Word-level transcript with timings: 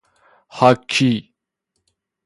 هاکی 0.57 1.11